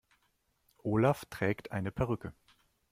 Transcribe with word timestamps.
Olaf 0.79 1.25
trägt 1.25 1.71
eine 1.71 1.91
Perücke. 1.91 2.33